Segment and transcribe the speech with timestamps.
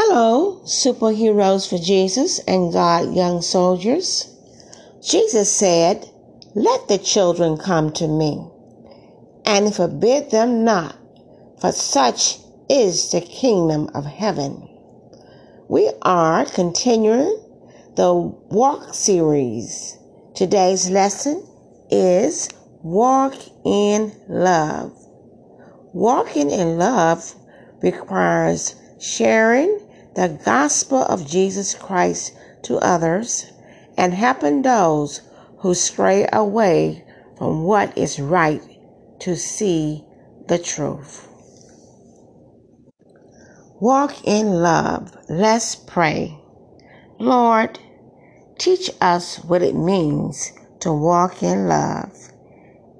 [0.00, 4.32] Hello, superheroes for Jesus and God young soldiers.
[5.02, 6.08] Jesus said,
[6.54, 8.46] Let the children come to me,
[9.44, 10.96] and forbid them not,
[11.60, 12.38] for such
[12.70, 14.68] is the kingdom of heaven.
[15.68, 17.36] We are continuing
[17.96, 19.98] the walk series.
[20.32, 21.44] Today's lesson
[21.90, 22.48] is
[22.84, 23.34] Walk
[23.64, 24.92] in Love.
[25.92, 27.34] Walking in love
[27.82, 29.80] requires sharing
[30.18, 33.52] the gospel of Jesus Christ to others
[33.96, 35.20] and helping those
[35.60, 37.04] who stray away
[37.36, 38.60] from what is right
[39.20, 40.04] to see
[40.48, 41.28] the truth.
[43.80, 45.16] Walk in love.
[45.28, 46.36] Let's pray.
[47.20, 47.78] Lord,
[48.58, 52.12] teach us what it means to walk in love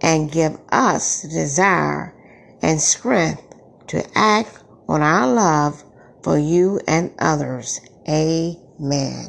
[0.00, 2.14] and give us desire
[2.62, 3.42] and strength
[3.88, 5.82] to act on our love
[6.22, 7.80] for you and others.
[8.08, 9.28] Amen.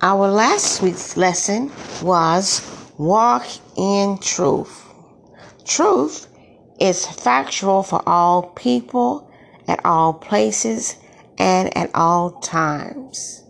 [0.00, 1.70] Our last week's lesson
[2.02, 2.60] was
[2.98, 4.84] Walk in Truth.
[5.64, 6.26] Truth
[6.80, 9.30] is factual for all people,
[9.68, 10.96] at all places,
[11.38, 13.42] and at all times.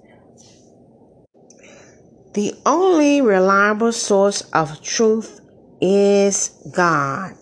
[2.35, 5.41] The only reliable source of truth
[5.81, 7.35] is God.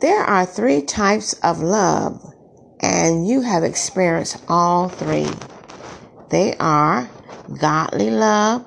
[0.00, 2.32] There are three types of love,
[2.80, 5.28] and you have experienced all three.
[6.30, 7.06] They are
[7.58, 8.64] godly love,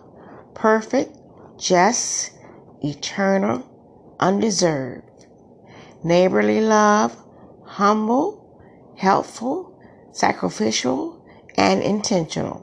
[0.54, 1.18] perfect,
[1.58, 2.34] just,
[2.84, 3.68] eternal,
[4.20, 5.26] undeserved.
[6.04, 7.18] Neighborly love,
[7.66, 11.26] humble, helpful, sacrificial,
[11.58, 12.62] and intentional.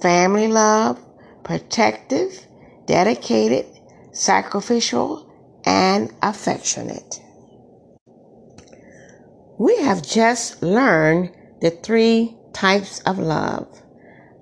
[0.00, 0.98] Family love,
[1.44, 2.46] protective,
[2.86, 3.66] dedicated,
[4.12, 5.30] sacrificial,
[5.66, 7.21] and affectionate.
[9.62, 13.68] We have just learned the three types of love.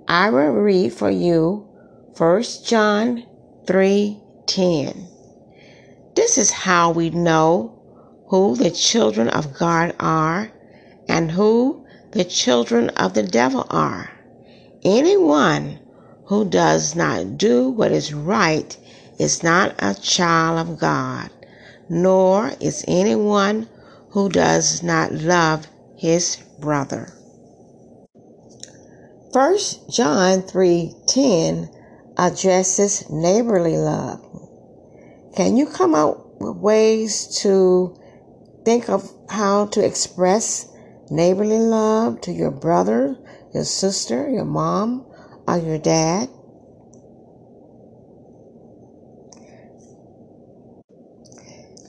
[0.08, 1.68] I will read for you
[2.16, 3.24] 1 John
[3.66, 5.08] 3:10.
[6.14, 7.82] This is how we know
[8.28, 10.52] who the children of God are
[11.06, 14.08] and who the children of the devil are.
[14.82, 15.80] Anyone
[16.28, 18.74] who does not do what is right
[19.18, 21.28] is not a child of God,
[21.90, 23.68] nor is anyone
[24.10, 25.66] who does not love
[25.96, 27.12] his brother.
[29.32, 31.68] 1 John 3:10
[32.16, 34.20] addresses neighborly love.
[35.36, 37.94] Can you come up with ways to
[38.64, 40.66] think of how to express
[41.10, 43.16] neighborly love to your brother,
[43.54, 45.06] your sister, your mom,
[45.46, 46.28] or your dad?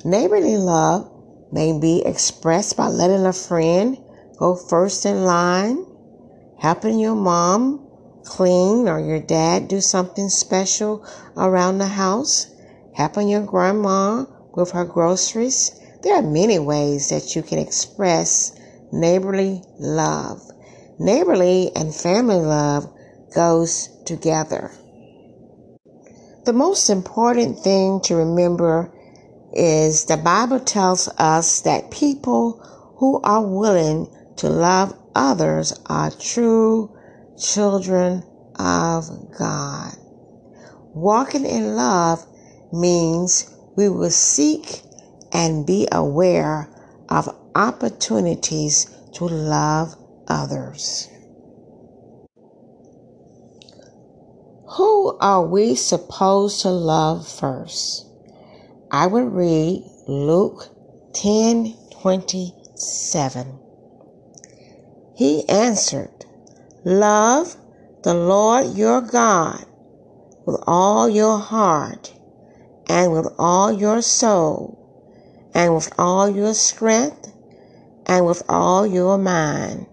[0.05, 1.10] Neighborly love
[1.51, 3.97] may be expressed by letting a friend
[4.38, 5.85] go first in line,
[6.59, 7.88] helping your mom
[8.23, 12.47] clean or your dad do something special around the house,
[12.95, 14.25] helping your grandma
[14.56, 15.72] with her groceries.
[16.03, 18.57] There are many ways that you can express
[18.91, 20.41] neighborly love.
[21.00, 22.88] Neighborly and family love
[23.34, 24.72] goes together.
[26.45, 28.91] The most important thing to remember
[29.53, 32.62] is the Bible tells us that people
[32.97, 34.07] who are willing
[34.38, 36.95] to love others are true
[37.38, 38.23] children
[38.56, 39.94] of God.
[40.94, 42.25] Walking in love
[42.72, 44.84] means we will seek
[45.31, 46.69] and be aware
[47.09, 49.95] of opportunities to love
[50.28, 51.09] others.
[54.78, 58.10] Who are we supposed to love first?
[58.94, 60.68] I will read Luke
[61.13, 63.59] 10 27.
[65.16, 66.25] He answered,
[66.84, 67.56] Love
[68.03, 69.63] the Lord your God
[70.46, 72.13] with all your heart
[72.90, 74.78] and with all your soul
[75.53, 77.32] and with all your strength
[78.08, 79.85] and with all your mind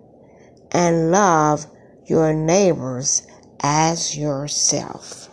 [0.72, 1.68] and love
[2.06, 3.22] your neighbors
[3.60, 5.30] as yourself.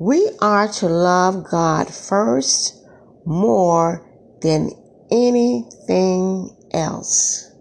[0.00, 2.82] We are to love God first
[3.26, 4.02] more
[4.40, 4.70] than
[5.12, 7.52] anything else.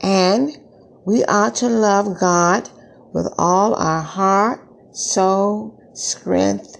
[0.00, 0.56] And
[1.04, 2.70] we are to love God
[3.12, 4.60] with all our heart,
[4.94, 6.76] soul, strength,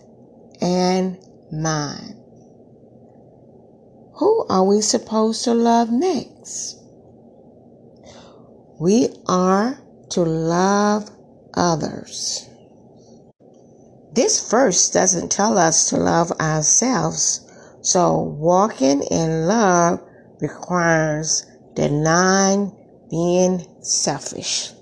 [0.61, 1.19] and
[1.51, 2.15] mind.
[4.21, 6.81] Who are we supposed to love next?
[8.79, 9.77] We are
[10.11, 11.11] to love
[11.53, 12.49] others.
[14.17, 17.47] This verse doesn't tell us to love ourselves.
[17.83, 20.01] So walking in love
[20.41, 22.73] requires denying
[23.11, 24.73] being selfish.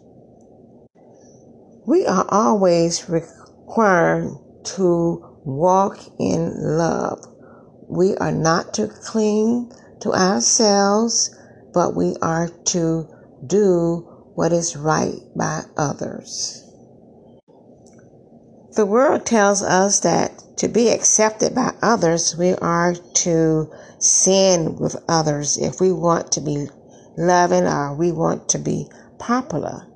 [1.84, 4.28] We are always required
[4.76, 7.18] to walk in love.
[7.88, 9.72] We are not to cling
[10.02, 11.36] to ourselves,
[11.72, 13.08] but we are to
[13.44, 16.63] do what is right by others.
[18.74, 24.96] The world tells us that to be accepted by others, we are to sin with
[25.08, 26.66] others if we want to be
[27.16, 29.86] loving or we want to be popular.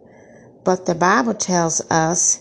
[0.62, 2.38] But the Bible tells us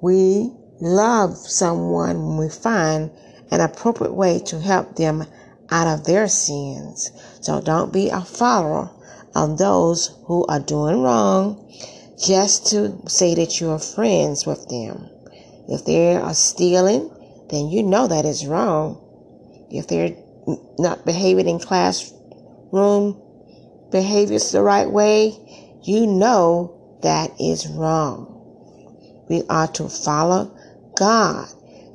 [0.00, 3.10] we love someone when we find
[3.50, 5.26] an appropriate way to help them
[5.70, 7.10] out of their sins.
[7.42, 8.88] So don't be a follower
[9.34, 11.70] of those who are doing wrong
[12.18, 15.10] just to say that you are friends with them.
[15.68, 17.10] If they are stealing,
[17.50, 19.00] then you know that is wrong.
[19.70, 20.16] If they're
[20.78, 23.20] not behaving in classroom
[23.90, 25.32] behaviors the right way,
[25.82, 28.30] you know that is wrong.
[29.28, 30.56] We are to follow
[30.96, 31.48] God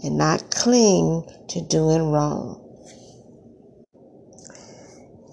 [0.03, 2.65] and not cling to doing wrong.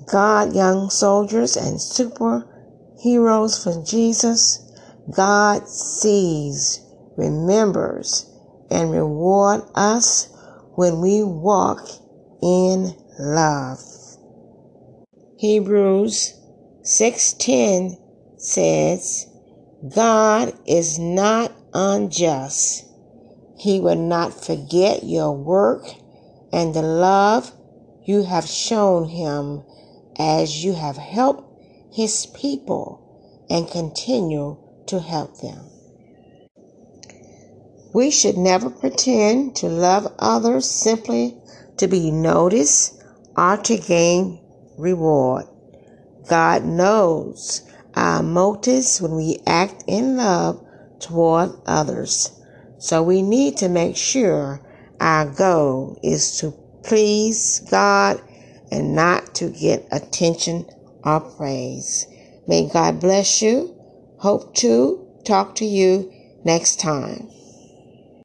[0.07, 4.63] God, young soldiers and superheroes for Jesus,
[5.11, 6.81] God sees,
[7.17, 8.31] remembers,
[8.71, 10.29] and reward us
[10.75, 11.89] when we walk
[12.43, 13.79] in love.
[15.39, 16.35] Hebrews
[16.83, 17.97] 6:10
[18.37, 19.27] says,
[19.95, 22.85] God is not unjust.
[23.59, 25.87] He will not forget your work
[26.53, 27.53] and the love
[28.05, 29.63] you have shown him
[30.19, 31.45] as you have helped
[31.93, 35.76] his people and continue to help them.
[37.97, 41.35] We should never pretend to love others simply
[41.79, 43.03] to be noticed
[43.35, 44.39] or to gain
[44.77, 45.47] reward.
[46.29, 47.63] God knows
[47.95, 50.63] our motives when we act in love
[51.01, 52.39] toward others.
[52.77, 54.61] So we need to make sure
[55.01, 56.53] our goal is to
[56.85, 58.21] please God
[58.71, 60.67] and not to get attention
[61.03, 62.07] or praise.
[62.47, 63.75] May God bless you.
[64.19, 66.13] Hope to talk to you
[66.45, 67.31] next time.